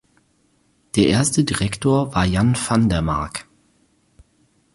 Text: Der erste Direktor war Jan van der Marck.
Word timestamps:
Der 0.95 1.05
erste 1.09 1.43
Direktor 1.43 2.15
war 2.15 2.25
Jan 2.25 2.55
van 2.57 2.89
der 2.89 3.03
Marck. 3.03 3.45